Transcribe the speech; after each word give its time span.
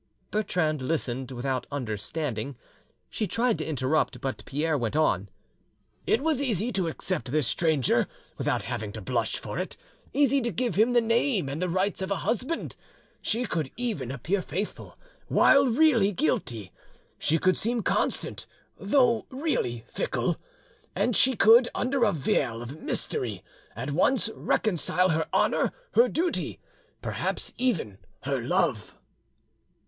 Bertrande 0.31 0.81
listened 0.81 1.29
without 1.29 1.67
understanding; 1.71 2.57
she 3.07 3.27
tried 3.27 3.59
to 3.59 3.65
interrupt, 3.67 4.19
but 4.19 4.43
Pierre 4.45 4.75
went 4.75 4.95
on— 4.95 5.29
"It 6.07 6.23
was 6.23 6.41
easy 6.41 6.71
to 6.71 6.87
accept 6.87 7.31
this 7.31 7.45
stranger 7.45 8.07
without 8.35 8.63
having 8.63 8.91
to 8.93 9.01
blush 9.03 9.37
for 9.37 9.59
it, 9.59 9.77
easy 10.11 10.41
to 10.41 10.51
give 10.51 10.73
him 10.73 10.93
the 10.93 11.01
name 11.01 11.47
and 11.47 11.61
the 11.61 11.69
rights 11.69 12.01
of 12.01 12.09
a 12.09 12.15
husband! 12.25 12.75
She 13.21 13.45
could 13.45 13.69
even 13.77 14.09
appear 14.09 14.41
faithful 14.41 14.97
while 15.27 15.67
really 15.67 16.11
guilty; 16.11 16.71
she 17.19 17.37
could 17.37 17.55
seem 17.55 17.83
constant, 17.83 18.47
though 18.79 19.27
really 19.29 19.85
fickle; 19.93 20.37
and 20.95 21.15
she 21.15 21.35
could, 21.35 21.69
under 21.75 22.05
a 22.05 22.11
veil 22.11 22.63
of 22.63 22.81
mystery, 22.81 23.43
at 23.75 23.91
once 23.91 24.29
reconcile 24.33 25.09
her 25.09 25.27
honour, 25.31 25.71
her 25.91 26.09
duty—perhaps 26.09 27.53
even 27.59 27.99
her 28.23 28.41
love." 28.41 28.95